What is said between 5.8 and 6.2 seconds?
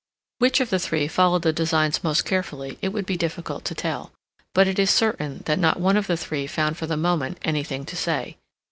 of the